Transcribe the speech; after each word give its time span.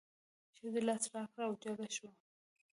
ښځې 0.57 0.81
لاس 0.87 1.03
را 1.13 1.23
کړ 1.31 1.39
او 1.47 1.53
جګه 1.63 1.87
شوه. 1.95 2.11